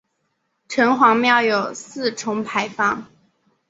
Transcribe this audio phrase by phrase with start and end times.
[0.67, 3.05] 城隍庙有四重牌坊。